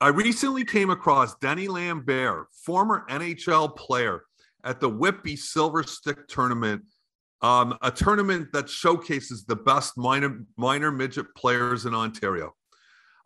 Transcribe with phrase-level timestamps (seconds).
[0.00, 4.22] I recently came across Denny Lambert, former NHL player,
[4.64, 6.82] at the Whitby Silver Stick Tournament,
[7.42, 12.54] um, a tournament that showcases the best minor, minor midget players in Ontario.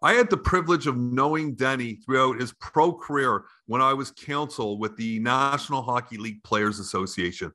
[0.03, 4.79] I had the privilege of knowing Denny throughout his pro career when I was counsel
[4.79, 7.53] with the National Hockey League Players Association.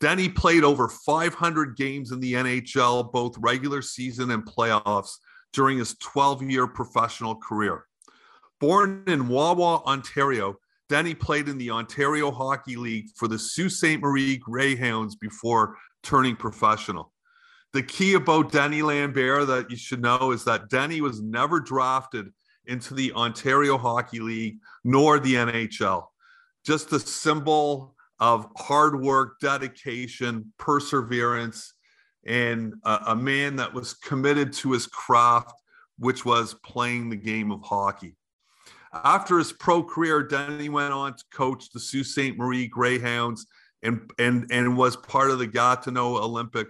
[0.00, 5.12] Denny played over 500 games in the NHL, both regular season and playoffs,
[5.52, 7.86] during his 12 year professional career.
[8.60, 10.56] Born in Wawa, Ontario,
[10.88, 14.00] Denny played in the Ontario Hockey League for the Sault Ste.
[14.00, 17.12] Marie Greyhounds before turning professional.
[17.72, 22.32] The key about Denny Lambert that you should know is that Denny was never drafted
[22.66, 26.06] into the Ontario Hockey League nor the NHL.
[26.64, 31.74] Just a symbol of hard work, dedication, perseverance,
[32.26, 35.54] and a, a man that was committed to his craft,
[35.98, 38.16] which was playing the game of hockey.
[39.02, 42.36] After his pro career, Denny went on to coach the Sault Ste.
[42.36, 43.46] Marie Greyhounds
[43.82, 46.68] and, and, and was part of the Gatineau Olympic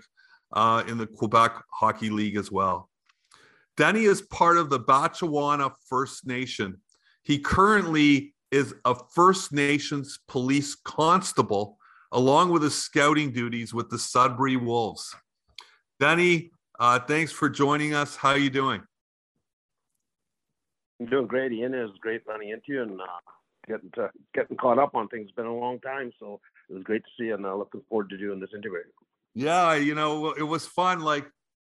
[0.53, 2.89] uh, in the Quebec Hockey League as well.
[3.77, 6.81] Denny is part of the Batchewana First Nation.
[7.25, 11.77] He currently is a First Nations police constable,
[12.13, 15.15] along with his scouting duties with the Sudbury Wolves.
[15.99, 18.17] Denny, uh, thanks for joining us.
[18.17, 18.83] How are you doing?
[21.11, 21.73] Doing great, Ian.
[21.73, 23.05] Was great running into you and uh,
[23.67, 25.25] getting to, getting caught up on things.
[25.27, 27.83] It's been a long time, so it was great to see you, and uh, looking
[27.89, 28.81] forward to doing this interview.
[29.35, 31.01] Yeah, you know, it was fun.
[31.01, 31.27] Like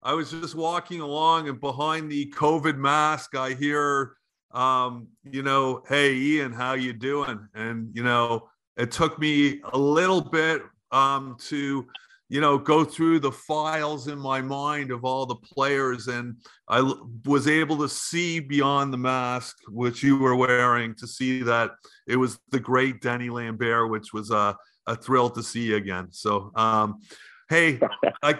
[0.01, 4.13] I was just walking along, and behind the COVID mask, I hear,
[4.51, 9.77] um, you know, "Hey, Ian, how you doing?" And you know, it took me a
[9.77, 10.61] little bit
[10.91, 11.85] um, to,
[12.29, 16.35] you know, go through the files in my mind of all the players, and
[16.67, 16.93] I
[17.25, 21.71] was able to see beyond the mask, which you were wearing, to see that
[22.07, 24.55] it was the great Denny Lambert, which was a,
[24.87, 26.07] a thrill to see again.
[26.11, 26.51] So.
[26.55, 27.01] Um,
[27.49, 27.79] Hey,
[28.23, 28.35] I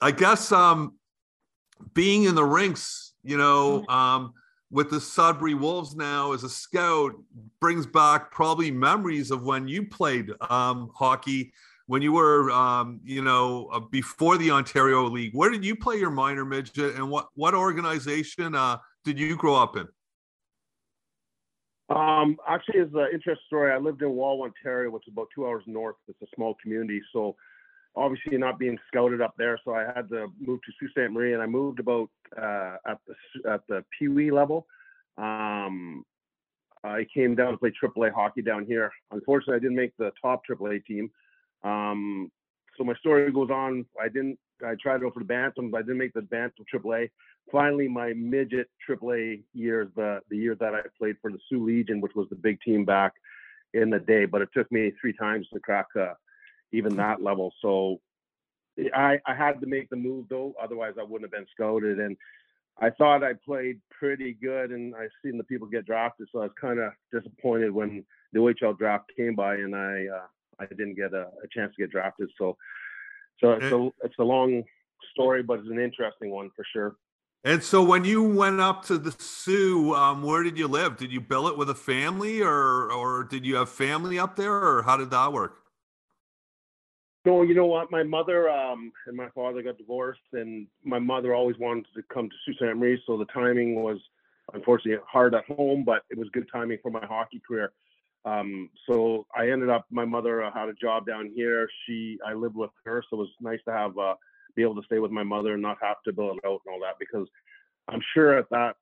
[0.00, 0.96] I guess um
[1.94, 3.90] being in the rinks, you know, mm-hmm.
[3.90, 4.32] um
[4.70, 7.12] with the Sudbury Wolves now as a scout
[7.60, 11.52] brings back probably memories of when you played um hockey
[11.86, 15.32] when you were um you know uh, before the Ontario League.
[15.34, 19.54] Where did you play your minor midget and what what organization uh did you grow
[19.54, 19.86] up in?
[21.88, 23.72] Um, actually, it's an interesting story.
[23.72, 25.94] I lived in Wawa, Ontario, which is about two hours north.
[26.08, 27.36] It's a small community, so
[27.94, 31.12] obviously not being scouted up there, so I had to move to Sault Ste.
[31.12, 34.66] Marie, and I moved about uh, at the at the Pee Wee level.
[35.16, 36.04] Um,
[36.84, 38.90] I came down to play AAA hockey down here.
[39.10, 41.10] Unfortunately, I didn't make the top AAA team.
[41.66, 42.30] Um,
[42.76, 43.86] so my story goes on.
[44.00, 44.38] I didn't.
[44.64, 47.10] I tried out for the Bantam, but I didn't make the Bantam AAA.
[47.50, 52.00] Finally, my midget AAA years, the the year that I played for the Soo Legion,
[52.00, 53.12] which was the big team back
[53.74, 56.14] in the day, but it took me three times to crack uh,
[56.72, 57.52] even that level.
[57.60, 58.00] So
[58.94, 61.98] I, I had to make the move though, otherwise I wouldn't have been scouted.
[61.98, 62.16] And
[62.78, 66.42] I thought I played pretty good, and I seen the people get drafted, so I
[66.44, 70.26] was kind of disappointed when the OHL draft came by and I uh,
[70.58, 72.30] I didn't get a, a, chance to get drafted.
[72.38, 72.56] So
[73.40, 74.64] so it's a it's a long
[75.12, 76.96] story, but it's an interesting one for sure.
[77.44, 80.96] And so, when you went up to the Soo, um, where did you live?
[80.96, 84.82] Did you billet with a family, or or did you have family up there, or
[84.82, 85.58] how did that work?
[87.24, 87.90] No, you know what?
[87.90, 92.28] My mother um, and my father got divorced, and my mother always wanted to come
[92.28, 92.76] to Sault Ste.
[92.76, 93.98] Marie, so the timing was
[94.52, 97.72] unfortunately hard at home, but it was good timing for my hockey career.
[98.26, 99.86] Um, so I ended up.
[99.90, 101.68] My mother uh, had a job down here.
[101.86, 104.14] She, I lived with her, so it was nice to have uh,
[104.54, 106.74] be able to stay with my mother and not have to build it out and
[106.74, 106.98] all that.
[106.98, 107.28] Because
[107.88, 108.74] I'm sure at that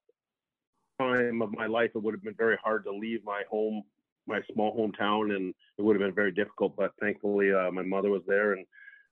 [0.98, 3.84] time of my life, it would have been very hard to leave my home
[4.26, 6.76] my small hometown, and it would have been very difficult.
[6.76, 8.66] But thankfully, uh, my mother was there, and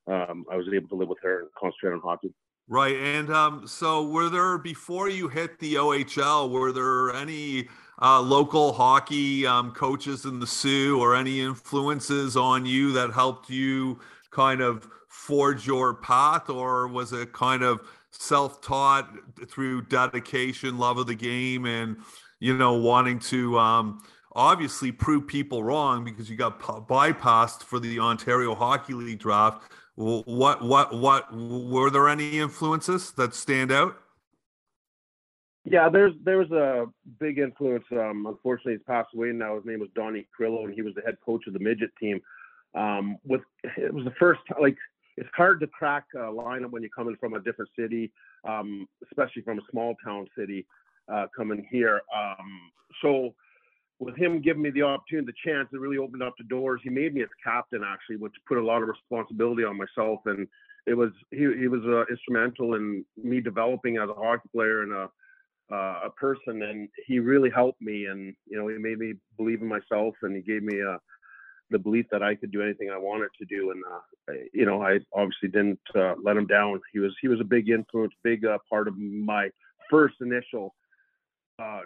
[0.07, 2.33] um, I was able to live with her and concentrate on hockey.
[2.67, 6.49] Right, and um, so were there before you hit the OHL?
[6.49, 7.67] Were there any
[8.01, 13.49] uh, local hockey um, coaches in the Soo or any influences on you that helped
[13.49, 13.99] you
[14.31, 17.79] kind of forge your path, or was it kind of
[18.11, 19.09] self-taught
[19.47, 21.97] through dedication, love of the game, and
[22.39, 24.03] you know, wanting to um,
[24.33, 29.71] obviously prove people wrong because you got bypassed for the Ontario Hockey League draft.
[29.95, 33.97] What, what, what were there any influences that stand out?
[35.65, 36.87] Yeah, there's there was a
[37.19, 37.85] big influence.
[37.91, 39.55] Um, unfortunately, he's passed away now.
[39.55, 42.21] His name was Donnie Crillo, and he was the head coach of the midget team.
[42.75, 43.41] Um, with
[43.77, 44.75] it was the first like
[45.15, 48.11] it's hard to crack a lineup when you're coming from a different city,
[48.47, 50.65] um, especially from a small town city
[51.11, 52.01] uh, coming here.
[52.13, 52.71] Um,
[53.01, 53.33] so
[53.99, 56.81] with him giving me the opportunity, the chance, it really opened up the doors.
[56.83, 60.47] He made me his captain actually, which put a lot of responsibility on myself, and
[60.87, 64.91] it was he he was uh, instrumental in me developing as a hockey player and
[64.91, 65.09] a
[65.71, 68.05] uh, a person, and he really helped me.
[68.05, 70.97] And you know, he made me believe in myself, and he gave me uh,
[71.69, 73.71] the belief that I could do anything I wanted to do.
[73.71, 76.79] And uh, you know, I obviously didn't uh, let him down.
[76.91, 79.49] He was he was a big influence, big uh, part of my
[79.89, 80.73] first initial
[81.59, 81.81] uh,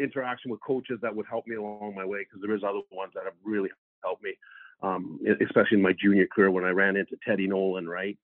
[0.00, 2.20] interaction with coaches that would help me along my way.
[2.20, 3.70] Because there is other ones that have really
[4.02, 4.34] helped me,
[4.82, 8.16] um, especially in my junior career when I ran into Teddy Nolan, right?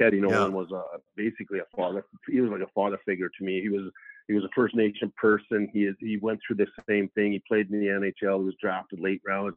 [0.00, 0.56] Teddy Nolan yeah.
[0.56, 2.04] was uh, basically a father.
[2.28, 3.60] He was like a father figure to me.
[3.60, 3.90] He was
[4.28, 5.68] he was a First Nation person.
[5.72, 7.32] He is he went through the same thing.
[7.32, 8.40] He played in the NHL.
[8.40, 9.56] He was drafted late rounds.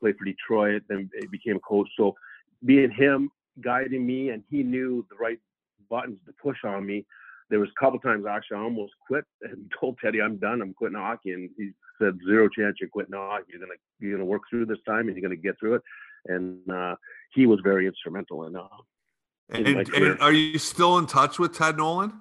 [0.00, 0.82] Played for Detroit.
[0.88, 1.88] Then he became a coach.
[1.96, 2.14] So
[2.64, 3.30] being him
[3.62, 5.38] guiding me, and he knew the right
[5.88, 7.04] buttons to push on me.
[7.48, 10.62] There was a couple times actually I almost quit and told Teddy I'm done.
[10.62, 11.70] I'm quitting hockey, and he
[12.00, 13.44] said zero chance you're quitting hockey.
[13.50, 15.82] You're gonna you're gonna work through this time, and you're gonna get through it.
[16.26, 16.96] And uh,
[17.34, 18.66] he was very instrumental in uh,
[19.50, 22.20] and, and, are you still in touch with Ted Nolan?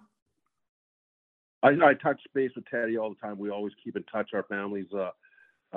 [1.64, 3.40] I, I touch base with Teddy all the time.
[3.40, 4.30] We always keep in touch.
[4.34, 5.10] Our families uh,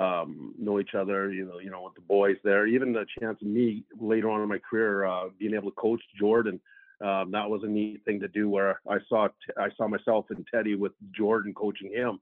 [0.01, 1.31] um, know each other.
[1.31, 2.67] You know, you know, with the boys there.
[2.67, 6.01] Even the chance of me later on in my career uh, being able to coach
[6.19, 6.59] Jordan.
[7.03, 8.49] Um, that was a neat thing to do.
[8.49, 12.19] Where I saw I saw myself and Teddy with Jordan coaching him.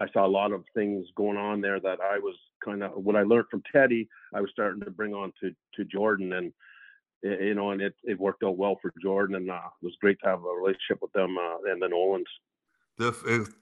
[0.00, 3.16] I saw a lot of things going on there that I was kind of what
[3.16, 4.08] I learned from Teddy.
[4.32, 6.52] I was starting to bring on to to Jordan and
[7.22, 10.18] you know, and it, it worked out well for Jordan, and uh, it was great
[10.20, 12.28] to have a relationship with them uh, and the Nolans.
[12.98, 13.12] The,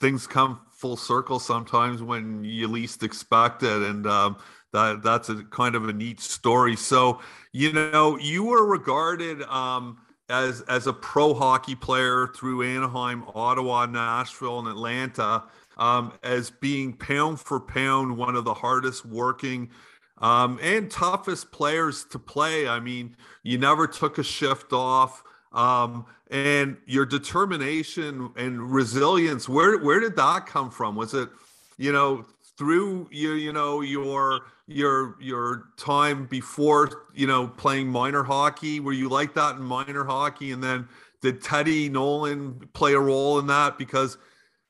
[0.01, 4.37] things come full circle sometimes when you least expect it, and um,
[4.73, 6.77] that that's a kind of a neat story.
[6.77, 7.21] So,
[7.53, 13.87] you know, you were regarded um, as as a pro hockey player through Anaheim, Ottawa,
[13.87, 15.45] Nashville, and Atlanta.
[15.77, 19.71] Um, as being pound for pound one of the hardest working
[20.21, 22.69] um, and toughest players to play.
[22.69, 25.23] I mean, you never took a shift off.
[25.53, 30.95] Um, and your determination and resilience, where where did that come from?
[30.95, 31.31] Was it,
[31.79, 32.27] you know,
[32.59, 38.81] through you you know your your your time before you know playing minor hockey?
[38.81, 40.53] Were you like that in minor hockey?
[40.53, 40.89] And then
[41.23, 43.79] did Teddy Nolan play a role in that?
[43.79, 44.19] Because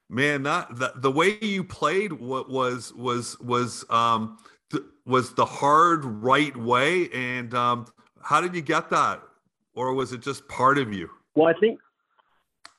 [0.09, 4.39] man, that, that the way you played what was was was um
[5.09, 7.87] was the hard right way and um,
[8.23, 9.21] how did you get that
[9.75, 11.81] or was it just part of you well i think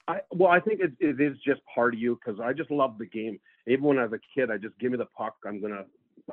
[0.09, 2.97] I, well, I think it, it is just part of you because I just love
[2.97, 3.39] the game.
[3.67, 5.35] Even when I was a kid, I just give me the puck.
[5.45, 5.85] I'm gonna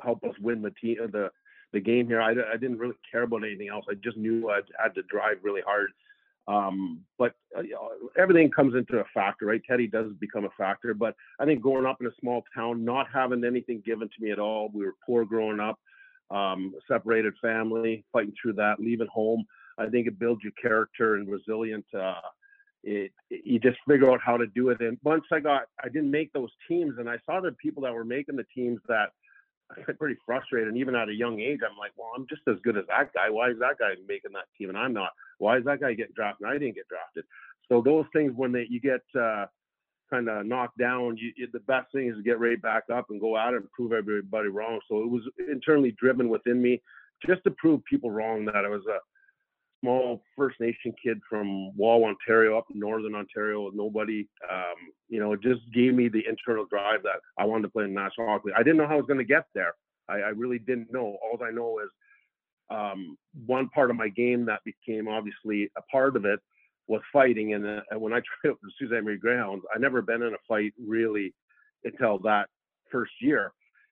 [0.03, 1.29] help us win the team, the
[1.73, 2.19] the game here.
[2.19, 3.85] I, I didn't really care about anything else.
[3.87, 5.91] I just knew I had to drive really hard.
[6.47, 7.61] Um, but uh,
[8.17, 9.61] everything comes into a factor, right?
[9.69, 10.95] Teddy does become a factor.
[10.95, 14.31] But I think growing up in a small town, not having anything given to me
[14.31, 15.77] at all, we were poor growing up
[16.31, 19.45] um, separated family, fighting through that, leaving home.
[19.77, 21.85] I think it builds your character and resilient.
[21.93, 22.15] Uh,
[22.83, 24.81] it, it, you just figure out how to do it.
[24.81, 27.93] And once I got, I didn't make those teams, and I saw the people that
[27.93, 29.11] were making the teams that
[29.71, 30.69] I got pretty frustrated.
[30.69, 33.13] And even at a young age, I'm like, well, I'm just as good as that
[33.13, 33.29] guy.
[33.29, 35.11] Why is that guy making that team and I'm not?
[35.39, 37.25] Why is that guy getting drafted and I didn't get drafted?
[37.69, 39.47] So those things, when they you get uh,
[40.09, 43.07] kind of knocked down, you, you, the best thing is to get right back up
[43.09, 44.79] and go out and prove everybody wrong.
[44.89, 46.81] So it was internally driven within me
[47.25, 48.99] just to prove people wrong that I was a
[49.81, 54.27] small First Nation kid from Wawa, Ontario, up in Northern Ontario with nobody.
[54.51, 54.75] Um,
[55.09, 57.93] you know, it just gave me the internal drive that I wanted to play in
[57.93, 58.49] National Hockey.
[58.55, 59.73] I didn't know how I was going to get there.
[60.09, 61.17] I, I, really didn't know.
[61.21, 61.89] All I know is
[62.69, 66.39] um, one part of my game that became obviously a part of it
[66.87, 67.53] was fighting.
[67.53, 70.37] And, uh, when I tried out for Sault Marie Greyhounds, I never been in a
[70.47, 71.33] fight really
[71.83, 72.49] until that
[72.91, 73.51] first year.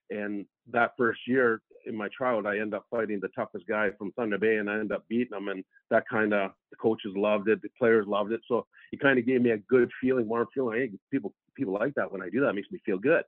[0.10, 4.12] And that first year in my tryout, I end up fighting the toughest guy from
[4.12, 5.48] Thunder Bay, and I end up beating him.
[5.48, 8.42] And that kind of the coaches loved it, the players loved it.
[8.48, 10.80] So it kind of gave me a good feeling, warm feeling.
[10.80, 12.50] Hey, people people like that when I do that.
[12.50, 13.24] It makes me feel good.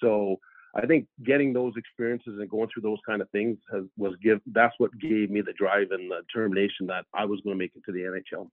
[0.00, 0.38] So
[0.74, 4.40] I think getting those experiences and going through those kind of things has, was give.
[4.46, 7.72] That's what gave me the drive and the determination that I was going to make
[7.74, 8.48] it to the NHL.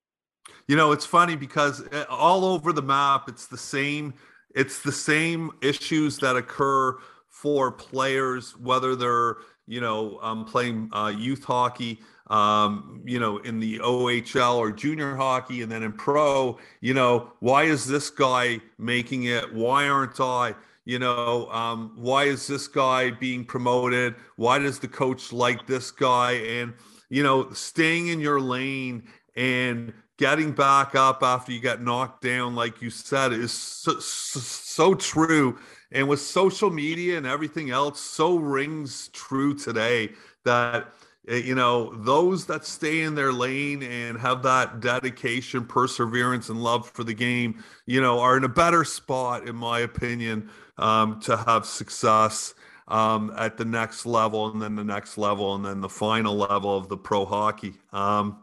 [0.68, 4.14] You know, it's funny because eh, all over the map, it's the same
[4.56, 9.38] it's the same issues that occur for players, whether they're
[9.68, 15.16] you know um, playing uh, youth hockey, um, you know, in the OHL or junior
[15.16, 16.58] hockey, and then in pro.
[16.82, 19.54] You know, why is this guy making it?
[19.54, 20.56] Why aren't I?
[20.86, 24.16] You know, um, why is this guy being promoted?
[24.38, 26.32] Why does the coach like this guy?
[26.32, 26.74] And
[27.10, 32.54] you know, staying in your lane and getting back up after you get knocked down,
[32.54, 35.58] like you said, is so, so, so, true.
[35.94, 40.12] And with social media and everything else, so rings true today
[40.44, 40.94] that,
[41.30, 46.62] eh, you know, those that stay in their lane and have that dedication, perseverance, and
[46.62, 51.22] love for the game, you know, are in a better spot, in my opinion, um,
[51.22, 52.54] to have success.
[52.90, 56.76] Um, at the next level, and then the next level, and then the final level
[56.76, 57.76] of the pro hockey.
[57.94, 58.40] Um,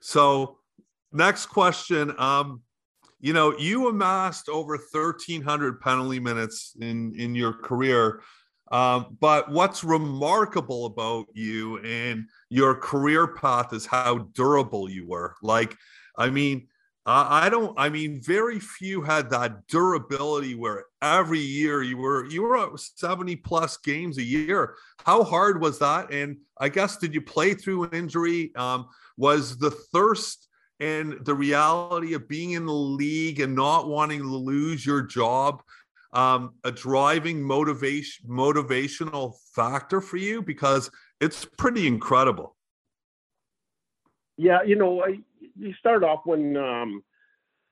[0.00, 0.56] so,
[1.16, 2.14] next question.
[2.18, 2.62] Um,
[3.20, 8.20] you know, you amassed over 1,300 penalty minutes in in your career.
[8.72, 15.36] Um, but what's remarkable about you and your career path is how durable you were.
[15.40, 15.76] Like,
[16.18, 16.66] I mean,
[17.08, 17.78] I don't.
[17.78, 22.80] I mean, very few had that durability where every year you were you were at
[22.80, 24.74] seventy plus games a year.
[25.04, 26.12] How hard was that?
[26.12, 28.52] And I guess did you play through an injury?
[28.56, 30.45] Um, was the thirst
[30.80, 35.62] and the reality of being in the league and not wanting to lose your job
[36.12, 40.90] um, a driving motivation motivational factor for you because
[41.20, 42.56] it's pretty incredible.
[44.36, 45.18] Yeah you know I,
[45.58, 47.02] you start off when um,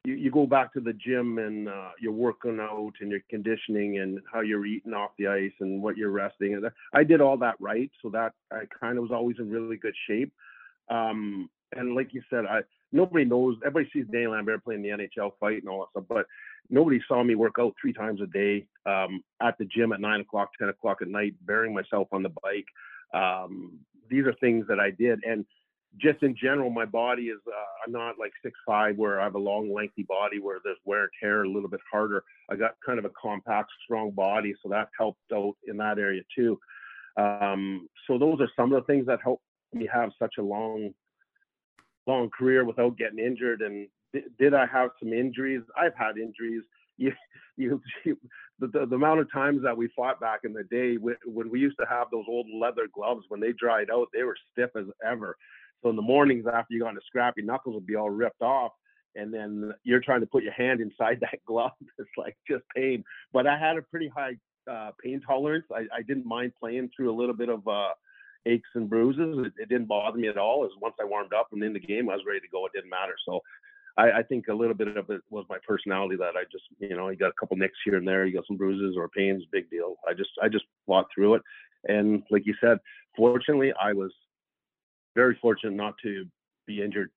[0.05, 3.99] you, you go back to the gym and uh, you're working out and you're conditioning
[3.99, 7.37] and how you're eating off the ice and what you're resting and i did all
[7.37, 10.33] that right so that i kind of was always in really good shape.
[10.91, 12.61] Um, and like you said, I
[12.95, 13.57] nobody knows.
[13.67, 16.27] Everybody sees Denny Lambert playing the NHL fight and all that stuff, but
[16.71, 20.21] nobody saw me work out three times a day um, at the gym at nine
[20.21, 22.67] o'clock, ten o'clock at night, burying myself on the bike.
[23.13, 25.45] Um, these are things that I did, and
[26.01, 27.41] just in general, my body is.
[27.47, 30.79] Uh, I'm not like six five where I have a long, lengthy body where there's
[30.85, 32.25] wear and tear a little bit harder.
[32.51, 36.23] I got kind of a compact, strong body, so that helped out in that area
[36.35, 36.59] too.
[37.17, 39.41] Um, so those are some of the things that help
[39.73, 40.93] me have such a long
[42.07, 43.63] long career without getting injured.
[43.63, 43.89] And
[44.39, 45.63] did I have some injuries?
[45.77, 46.63] I've had injuries.
[46.97, 47.13] You,
[47.57, 48.19] you, you
[48.59, 51.61] the, the, the, amount of times that we fought back in the day when we
[51.61, 54.87] used to have those old leather gloves, when they dried out, they were stiff as
[55.05, 55.37] ever.
[55.83, 58.43] So in the mornings after you got into scrap, your knuckles would be all ripped
[58.43, 58.73] off.
[59.17, 61.73] And then you're trying to put your hand inside that glove.
[61.99, 63.05] It's like just pain.
[63.33, 64.37] But I had a pretty high
[64.71, 65.67] uh, pain tolerance.
[65.73, 67.91] I, I, didn't mind playing through a little bit of uh,
[68.47, 69.47] aches and bruises.
[69.47, 70.65] It, it, didn't bother me at all.
[70.65, 72.67] As once I warmed up and in the game, I was ready to go.
[72.67, 73.15] It didn't matter.
[73.27, 73.41] So
[73.97, 76.97] I, I, think a little bit of it was my personality that I just, you
[76.97, 79.45] know, you got a couple nicks here and there, you got some bruises or pains,
[79.53, 79.97] big deal.
[80.09, 81.43] I just, I just fought through it.
[81.87, 82.79] And like you said,
[83.17, 84.13] fortunately, I was
[85.15, 86.25] very fortunate not to
[86.67, 87.11] be injured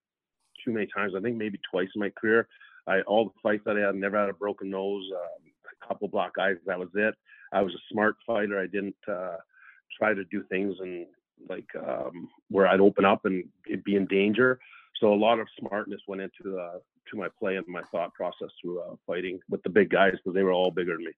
[0.64, 1.14] too many times.
[1.18, 2.48] I think maybe twice in my career.
[2.86, 6.08] I all the fights that I had, never had a broken nose, um, a couple
[6.08, 6.56] black eyes.
[6.66, 7.16] That was it.
[7.52, 8.60] I was a smart fighter.
[8.60, 9.38] I didn't uh,
[9.98, 11.06] try to do things and
[11.50, 13.44] like um, where I'd open up and
[13.84, 14.60] be in danger.
[15.00, 16.80] So a lot of smartness went into uh,
[17.12, 20.34] to my play and my thought process through uh, fighting with the big guys because
[20.34, 21.12] they were all bigger than me.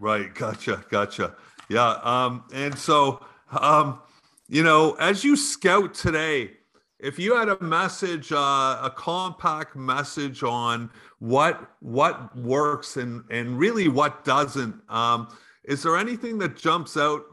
[0.00, 1.34] Right, gotcha, gotcha.
[1.68, 4.00] Yeah, um, and so um,
[4.48, 6.52] you know, as you scout today,
[6.98, 13.58] if you had a message, uh, a compact message on what what works and and
[13.58, 15.28] really what doesn't, um,
[15.64, 17.24] is there anything that jumps out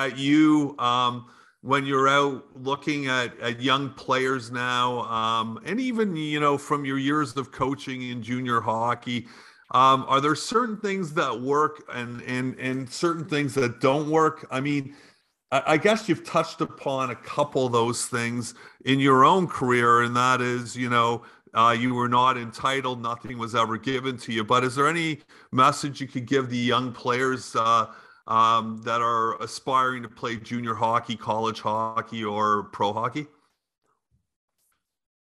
[0.00, 0.74] at you?
[0.78, 1.26] Um,
[1.62, 6.84] when you're out looking at, at young players now, um, and even you know from
[6.84, 9.26] your years of coaching in junior hockey,
[9.72, 14.46] um, are there certain things that work and and and certain things that don't work?
[14.50, 14.94] I mean,
[15.52, 18.54] I, I guess you've touched upon a couple of those things
[18.86, 23.36] in your own career, and that is, you know, uh, you were not entitled, nothing
[23.36, 24.44] was ever given to you.
[24.44, 25.18] But is there any
[25.52, 27.54] message you could give the young players?
[27.54, 27.86] Uh,
[28.26, 33.26] um, that are aspiring to play junior hockey, college hockey, or pro hockey?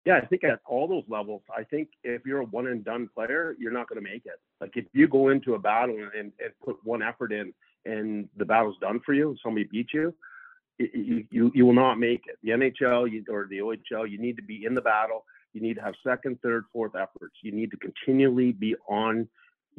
[0.06, 3.10] Yeah, I think at all those levels, I think if you're a one and done
[3.14, 4.40] player, you're not going to make it.
[4.62, 7.54] Like if you go into a battle and, and put one effort in
[7.86, 10.14] and the battle's done for you, somebody beats you,
[10.80, 12.38] you, you, you will not make it.
[12.42, 15.26] The NHL you, or the OHL, you need to be in the battle.
[15.54, 17.36] You need to have second, third, fourth efforts.
[17.44, 19.28] You need to continually be on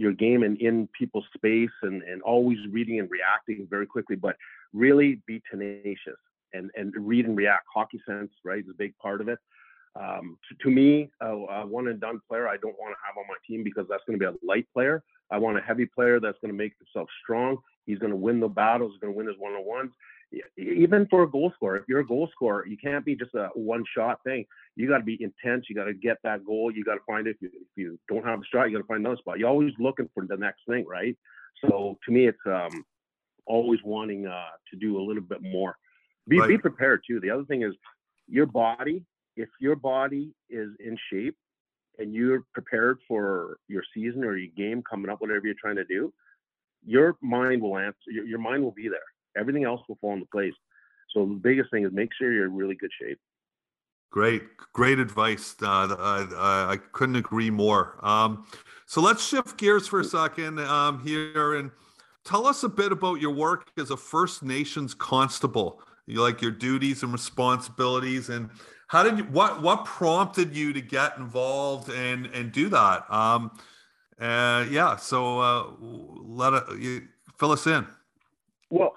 [0.00, 4.35] your game and in people's space and, and always reading and reacting very quickly, but
[4.73, 6.16] really be tenacious
[6.54, 7.66] and, and read and react.
[7.73, 9.38] Hockey sense, right, is a big part of it.
[10.00, 13.19] Um, to, to, me, a, a, one and done player, I don't want to have
[13.19, 15.02] on my team because that's going to be a light player.
[15.30, 17.59] I want a heavy player that's going to make himself strong.
[17.85, 18.92] He's going to win the battles.
[18.92, 19.90] He's going to win his one on ones.
[20.56, 23.49] Even for a goal scorer, if you're a goal scorer, you can't be just a
[23.54, 24.44] one shot thing.
[24.76, 25.66] You got to be intense.
[25.68, 26.70] You got to get that goal.
[26.70, 27.37] You got to find it.
[27.40, 29.38] If you, if you don't have a shot, you got to find another spot.
[29.38, 31.16] You're always looking for the next thing, right?
[31.64, 32.84] So to me, it's um,
[33.46, 35.76] always wanting uh, to do a little bit more.
[36.28, 36.49] Be, right.
[36.49, 37.20] be prepared too.
[37.20, 37.75] The other thing is
[38.28, 39.04] your body.
[39.37, 41.37] If your body is in shape
[41.99, 45.84] and you're prepared for your season or your game coming up, whatever you're trying to
[45.84, 46.12] do,
[46.84, 47.96] your mind will answer.
[48.08, 48.99] Your, your mind will be there.
[49.37, 50.54] Everything else will fall into place.
[51.12, 53.18] So the biggest thing is make sure you're in really good shape.
[54.10, 55.54] Great, great advice.
[55.62, 57.96] Uh, I, I, couldn't agree more.
[58.04, 58.44] Um,
[58.87, 61.70] so let's shift gears for a second um, here and
[62.25, 65.80] tell us a bit about your work as a First Nations constable.
[66.06, 68.50] You like your duties and responsibilities, and
[68.88, 69.25] how did you?
[69.25, 73.08] What what prompted you to get involved and and do that?
[73.08, 73.52] Um,
[74.20, 77.02] uh, yeah, so uh, let it, you
[77.38, 77.87] fill us in.
[78.70, 78.94] Well,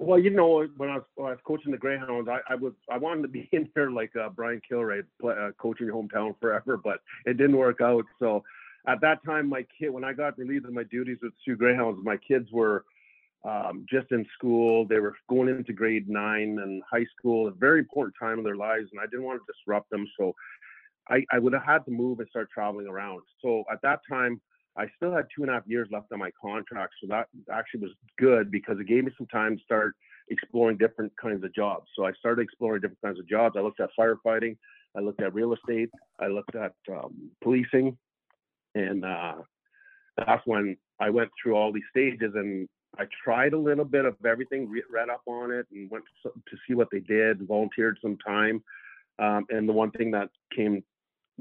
[0.00, 2.72] well, you know, when I was, when I was coaching the Greyhounds, I, I was
[2.90, 6.34] I wanted to be in there like uh, Brian Kilrea, play, uh, coaching your hometown
[6.40, 8.06] forever, but it didn't work out.
[8.18, 8.42] So
[8.88, 12.00] at that time, my kid, when I got relieved of my duties with Soo Greyhounds,
[12.02, 12.84] my kids were
[13.44, 14.86] um, just in school.
[14.86, 18.56] They were going into grade nine and high school, a very important time in their
[18.56, 20.06] lives, and I didn't want to disrupt them.
[20.18, 20.34] So
[21.10, 23.20] I, I would have had to move and start traveling around.
[23.42, 24.40] So at that time,
[24.76, 27.80] I still had two and a half years left on my contract, so that actually
[27.80, 29.94] was good because it gave me some time to start
[30.28, 31.86] exploring different kinds of jobs.
[31.96, 33.56] So I started exploring different kinds of jobs.
[33.58, 34.56] I looked at firefighting,
[34.96, 37.96] I looked at real estate, I looked at um, policing,
[38.74, 39.36] and uh,
[40.16, 44.16] that's when I went through all these stages and I tried a little bit of
[44.26, 46.32] everything, read up on it, and went to,
[46.66, 48.62] see what they did, volunteered some time.
[49.18, 50.82] Um, and the one thing that came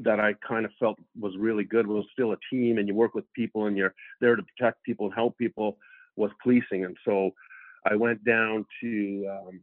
[0.04, 3.16] that I kind of felt was really good was still a team and you work
[3.16, 5.78] with people and you're there to protect people and help people
[6.16, 6.86] was policing.
[6.86, 7.32] And so
[7.86, 9.62] I went down to um,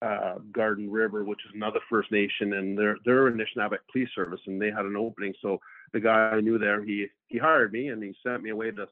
[0.00, 4.60] uh, Garden River, which is another First Nation, and they're they're Anishinabek Police Service, and
[4.60, 5.34] they had an opening.
[5.42, 5.58] So
[5.92, 8.86] the guy I knew there, he he hired me and he sent me away to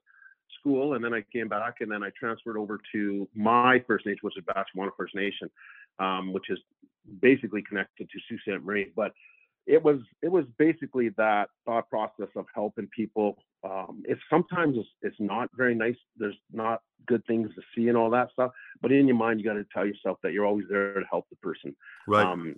[0.59, 4.19] school, and then I came back, and then I transferred over to my First Nation,
[4.23, 5.49] which is Batchewana First Nation,
[5.99, 6.59] um, which is
[7.21, 8.65] basically connected to Sault Ste.
[8.65, 9.13] Marie, but
[9.67, 13.37] it was it was basically that thought process of helping people.
[13.65, 15.97] Um, it's sometimes it's, it's not very nice.
[16.17, 18.53] There's not good things to see and all that stuff.
[18.81, 21.27] But in your mind, you got to tell yourself that you're always there to help
[21.31, 21.75] the person.
[22.07, 22.25] Right.
[22.25, 22.57] Um,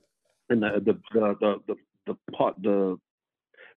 [0.51, 1.75] and the the the the the,
[2.07, 2.99] the, the, the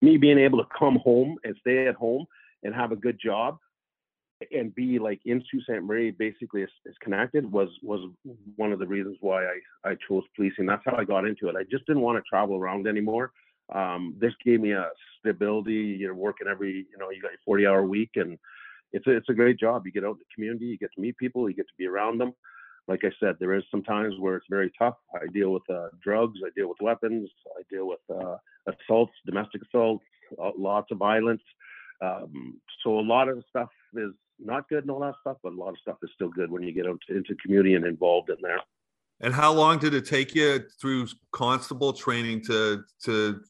[0.02, 2.26] me being able to come home and stay at home
[2.63, 3.58] and have a good job
[4.51, 5.84] and be like in Sault Ste.
[5.84, 8.10] Marie basically is, is, connected was was
[8.56, 10.65] one of the reasons why I, I chose policing.
[10.65, 11.56] That's how I got into it.
[11.56, 13.32] I just didn't want to travel around anymore.
[13.73, 15.97] Um, this gave me a stability.
[15.99, 18.38] You're working every, you know, you got your 40 hour week and
[18.91, 19.86] it's a, it's a great job.
[19.86, 21.88] You get out in the community, you get to meet people, you get to be
[21.88, 22.34] around them.
[22.88, 24.95] Like I said, there is some times where it's very tough.
[25.15, 28.36] I deal with uh, drugs, I deal with weapons, I deal with uh,
[28.67, 30.04] assaults, domestic assaults,
[30.58, 31.43] lots of violence.
[32.01, 34.12] Um, so a lot of stuff is
[34.43, 36.63] not good and all that stuff, but a lot of stuff is still good when
[36.63, 38.60] you get into, into community and involved in there.
[39.21, 43.41] And how long did it take you through constable training to to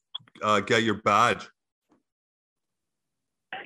[0.43, 1.47] uh, get your badge?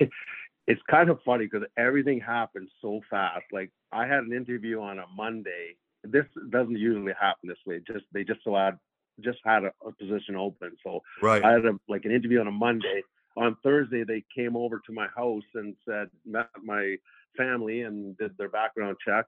[0.66, 3.44] it's kind of funny because everything happened so fast.
[3.52, 5.76] Like I had an interview on a Monday.
[6.04, 7.80] This doesn't usually happen this way.
[7.86, 8.78] Just they just so had
[9.20, 10.72] just had a, a position open.
[10.84, 11.42] So right.
[11.42, 13.02] I had a, like an interview on a Monday.
[13.36, 16.96] On Thursday, they came over to my house and said met my
[17.36, 19.26] family and did their background check.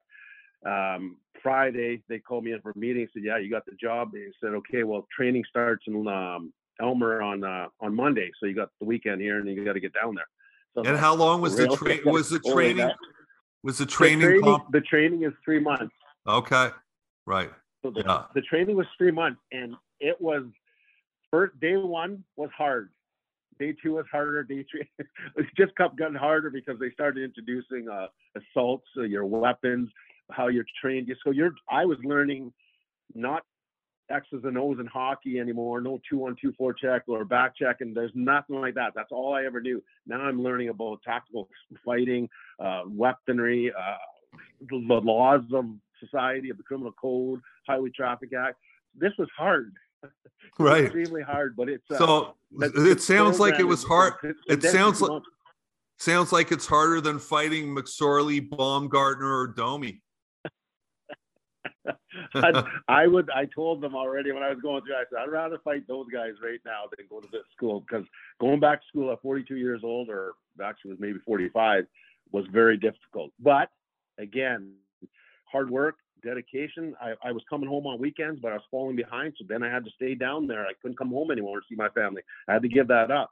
[0.67, 3.07] Um, Friday, they called me in for a meeting.
[3.13, 7.23] Said, "Yeah, you got the job." They said, "Okay, well, training starts in um, Aylmer
[7.23, 9.93] on uh, on Monday, so you got the weekend here, and you got to get
[9.93, 10.27] down there."
[10.75, 12.01] So and how long was the train?
[12.05, 12.91] Was the training?
[13.63, 14.21] Was the training?
[14.21, 15.95] The training, comp- the training is three months.
[16.27, 16.71] Okay,
[17.27, 17.51] right.
[17.83, 18.25] So the, yeah.
[18.35, 20.45] the training was three months, and it was
[21.31, 22.91] first day one was hard.
[23.59, 24.43] Day two was harder.
[24.43, 29.27] Day three, it just kept getting harder because they started introducing uh, assaults, uh, your
[29.27, 29.89] weapons,
[30.31, 31.11] how you're trained.
[31.25, 32.53] So you're, I was learning
[33.15, 33.43] not
[34.11, 35.81] X's and O's in hockey anymore.
[35.81, 38.93] No two one two four check or back check, and there's nothing like that.
[38.95, 39.83] That's all I ever knew.
[40.07, 41.49] Now I'm learning about tactical
[41.85, 45.67] fighting, uh, weaponry, uh, the, the laws of
[46.01, 48.57] society, of the criminal code, highway traffic act.
[48.97, 49.73] This was hard.
[50.59, 50.85] right.
[50.85, 52.35] Extremely hard, but it's uh, so.
[52.61, 54.15] It sounds like it was hard.
[54.49, 55.23] It sounds like
[55.99, 60.01] sounds like it's harder than fighting McSorley, Baumgartner, or Domi.
[62.89, 63.31] I would.
[63.35, 64.95] I told them already when I was going through.
[64.95, 68.07] I said I'd rather fight those guys right now than go to this school because
[68.41, 70.33] going back to school at 42 years old or
[70.63, 71.85] actually was maybe 45,
[72.33, 73.33] was very difficult.
[73.39, 73.71] But
[74.19, 74.75] again,
[75.51, 76.95] hard work, dedication.
[77.01, 79.35] I, I was coming home on weekends, but I was falling behind.
[79.39, 80.67] So then I had to stay down there.
[80.67, 82.23] I couldn't come home anymore to see my family.
[82.49, 83.31] I had to give that up.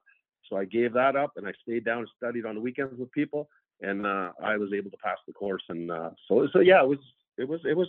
[0.49, 3.11] So I gave that up and I stayed down and studied on the weekends with
[3.13, 3.49] people.
[3.83, 5.63] And uh, I was able to pass the course.
[5.69, 6.99] And uh, so, so yeah, it was,
[7.37, 7.89] it was, it was,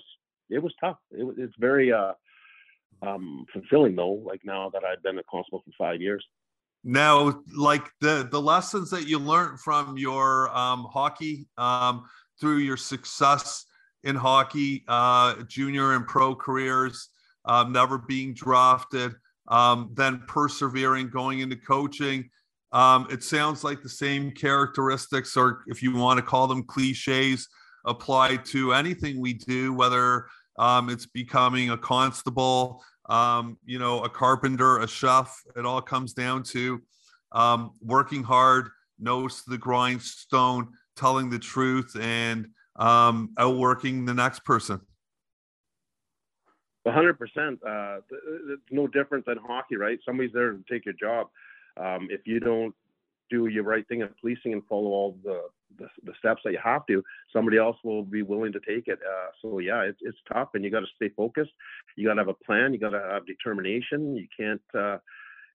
[0.49, 0.97] it was tough.
[1.11, 2.13] It was, it's very uh,
[3.01, 4.21] um, fulfilling though.
[4.25, 6.25] Like now that I've been a constable for five years.
[6.83, 12.05] Now, like the the lessons that you learned from your um, hockey um,
[12.39, 13.65] through your success
[14.07, 17.09] in hockey, uh, junior and pro careers,
[17.43, 19.13] um, never being drafted,
[19.49, 22.29] um, then persevering, going into coaching.
[22.71, 27.49] Um, it sounds like the same characteristics, or if you want to call them cliches,
[27.85, 34.09] apply to anything we do, whether um, it's becoming a constable, um, you know, a
[34.09, 35.37] carpenter, a chef.
[35.57, 36.81] It all comes down to
[37.33, 44.43] um, working hard, nose to the grindstone, telling the truth, and um, outworking the next
[44.45, 44.81] person.
[46.87, 47.17] 100%.
[47.65, 47.99] Uh,
[48.49, 49.99] it's no different than hockey, right?
[50.05, 51.27] Somebody's there to take your job.
[51.77, 52.73] Um, if you don't
[53.29, 55.41] do your right thing at policing and follow all the,
[55.77, 58.99] the, the steps that you have to, somebody else will be willing to take it.
[59.05, 61.51] Uh, so yeah, it's, it's tough, and you got to stay focused.
[61.97, 62.73] You got to have a plan.
[62.73, 64.15] You got to have determination.
[64.15, 64.61] You can't.
[64.73, 64.97] Uh,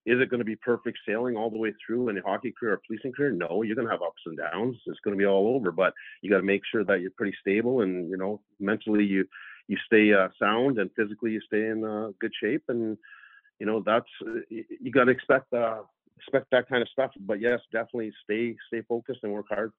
[0.04, 2.74] is it going to be perfect sailing all the way through in a hockey career
[2.74, 3.30] or policing career?
[3.30, 4.76] No, you're going to have ups and downs.
[4.86, 7.36] It's going to be all over, but you got to make sure that you're pretty
[7.40, 9.24] stable and you know mentally you
[9.68, 12.98] you stay uh, sound and physically you stay in uh, good shape and
[13.60, 14.08] you know that's
[14.50, 15.82] you got to expect uh,
[16.18, 17.12] expect that kind of stuff.
[17.20, 19.72] But yes, definitely stay stay focused and work hard.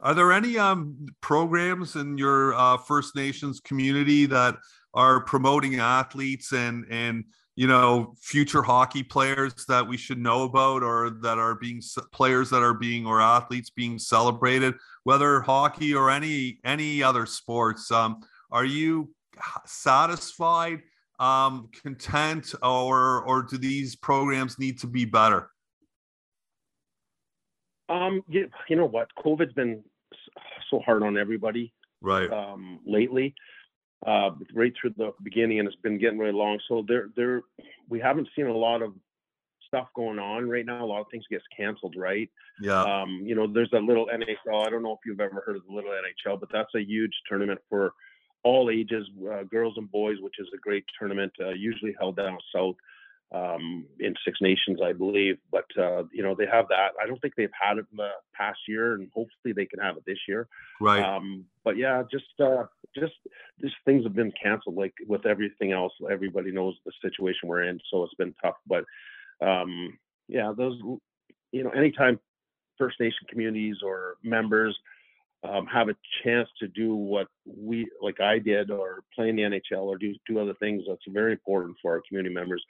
[0.00, 4.56] Are there any um, programs in your uh, First Nations community that
[4.94, 7.24] are promoting athletes and and
[7.58, 12.48] you know future hockey players that we should know about or that are being players
[12.50, 18.20] that are being or athletes being celebrated whether hockey or any any other sports um,
[18.52, 19.12] are you
[19.66, 20.78] satisfied
[21.18, 25.50] um, content or or do these programs need to be better?
[27.88, 29.08] Um you, you know what?
[29.20, 29.82] Covid's been
[30.70, 32.30] so hard on everybody right.
[32.30, 33.34] um lately
[34.06, 36.58] uh, right through the beginning, and it's been getting really long.
[36.68, 37.42] So there, there,
[37.88, 38.94] we haven't seen a lot of
[39.66, 40.84] stuff going on right now.
[40.84, 42.30] A lot of things gets canceled, right?
[42.60, 42.82] Yeah.
[42.82, 44.66] Um, you know, there's a little NHL.
[44.66, 47.12] I don't know if you've ever heard of the little NHL, but that's a huge
[47.28, 47.92] tournament for
[48.44, 51.32] all ages, uh, girls and boys, which is a great tournament.
[51.40, 52.76] Uh, usually held down south
[53.32, 55.38] um, in Six Nations, I believe.
[55.50, 56.92] But uh, you know, they have that.
[57.02, 59.96] I don't think they've had it in the past year, and hopefully they can have
[59.96, 60.48] it this year.
[60.80, 61.02] Right.
[61.02, 62.64] Um, but yeah, just uh,
[62.94, 63.14] just
[63.60, 64.76] these things have been canceled.
[64.76, 68.56] Like with everything else, everybody knows the situation we're in, so it's been tough.
[68.66, 68.84] But
[69.46, 70.80] um, yeah, those
[71.52, 72.18] you know, anytime
[72.78, 74.78] First Nation communities or members
[75.44, 79.42] um, have a chance to do what we like I did or play in the
[79.42, 82.64] NHL or do do other things that's very important for our community members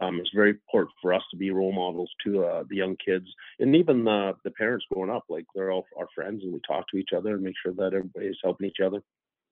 [0.00, 3.26] um, it's very important for us to be role models to uh, the young kids
[3.60, 5.24] and even the, the parents growing up.
[5.28, 7.94] Like they're all our friends and we talk to each other and make sure that
[7.94, 9.02] everybody's helping each other.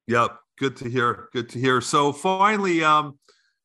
[0.09, 0.37] Yep.
[0.59, 1.29] Good to hear.
[1.33, 1.81] Good to hear.
[1.81, 3.19] So finally, um,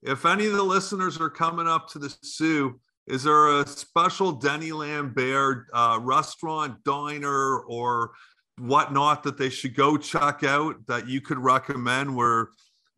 [0.03, 4.33] if any of the listeners are coming up to the Soo, is there a special
[4.33, 8.11] Denny Lambert uh, restaurant, diner, or
[8.57, 12.49] whatnot that they should go check out that you could recommend where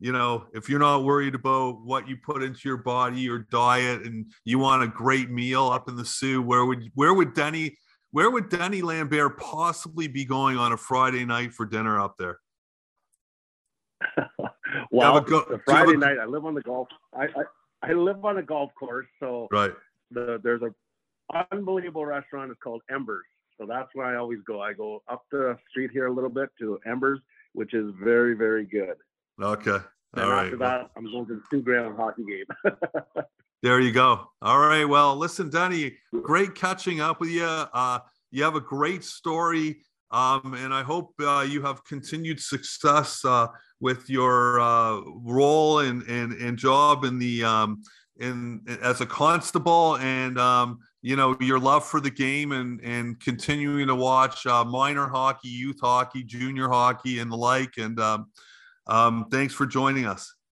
[0.02, 4.04] you know, if you're not worried about what you put into your body or diet
[4.04, 7.78] and you want a great meal up in the Soo, where would where would Denny
[8.12, 12.40] where would Denny Lambert possibly be going on a Friday night for dinner up there?
[14.92, 16.88] well, go- Friday night, I live on the golf.
[17.14, 19.72] I, I, I live on a golf course, so right.
[20.12, 20.74] The, there's a
[21.52, 22.52] unbelievable restaurant.
[22.52, 23.26] It's called Embers,
[23.60, 24.62] so that's where I always go.
[24.62, 27.20] I go up the street here a little bit to Embers,
[27.54, 28.96] which is very very good.
[29.42, 29.78] Okay.
[30.14, 32.74] Then All after that, I'm going to the Soo Grand hockey game.
[33.62, 34.32] there you go.
[34.42, 34.86] All right.
[34.86, 37.44] Well, listen, Denny, great catching up with you.
[37.44, 38.00] Uh,
[38.32, 39.82] you have a great story.
[40.12, 43.48] Um, and I hope uh, you have continued success uh,
[43.80, 47.84] with your uh, role and, and, and job in the um,
[48.20, 53.20] in as a constable, and um, you know your love for the game, and and
[53.20, 57.78] continuing to watch uh, minor hockey, youth hockey, junior hockey, and the like.
[57.78, 58.32] And um,
[58.88, 60.34] um, thanks for joining us.